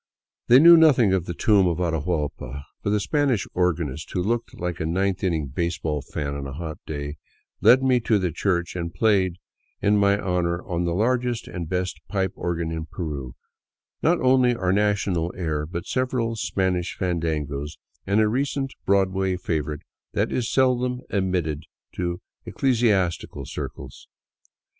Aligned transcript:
They 0.47 0.57
knew 0.57 0.77
nothing 0.77 1.13
of 1.13 1.25
the 1.25 1.35
tomb 1.35 1.67
of 1.67 1.77
Atahuallpa, 1.77 2.63
but 2.81 2.89
the 2.89 2.99
Spanish 2.99 3.45
organist, 3.53 4.09
who 4.13 4.23
looked 4.23 4.59
like 4.59 4.79
a 4.79 4.85
ninth 4.87 5.23
inning 5.23 5.45
baseball 5.49 6.01
fan" 6.01 6.33
on 6.35 6.47
a 6.47 6.53
hot 6.53 6.79
day, 6.87 7.17
led 7.61 7.83
me 7.83 7.99
to 7.99 8.17
the 8.17 8.31
church 8.31 8.75
and 8.75 8.91
played 8.95 9.37
in 9.79 9.97
my 9.97 10.19
honor 10.19 10.63
on" 10.63 10.85
the 10.85 10.95
largest 10.95 11.47
and 11.47 11.69
best 11.69 12.01
pipe 12.07 12.31
organ 12.33 12.71
in 12.71 12.87
Peru" 12.87 13.35
not 14.01 14.19
only 14.21 14.55
our 14.55 14.73
national 14.73 15.31
air, 15.37 15.67
but 15.67 15.85
several 15.85 16.35
Spanish 16.35 16.97
fandangos 16.97 17.77
and 18.07 18.19
a 18.19 18.27
recent 18.27 18.71
Broadway 18.87 19.37
favorite 19.37 19.81
that 20.13 20.31
is 20.31 20.49
seldom 20.51 21.01
admitted 21.11 21.61
to 21.91 22.19
ecclesiastical 22.47 23.45
circles. 23.45 24.07